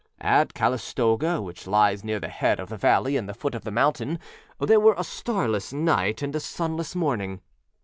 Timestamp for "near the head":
2.03-2.59